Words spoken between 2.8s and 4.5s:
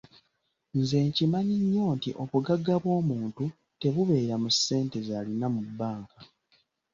bw’omuntu tebubeera mu